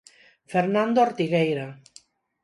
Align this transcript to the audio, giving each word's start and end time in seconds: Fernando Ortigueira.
Fernando 0.51 0.99
Ortigueira. 1.07 1.67